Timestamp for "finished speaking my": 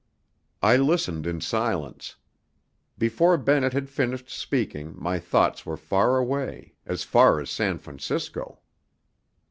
3.87-5.19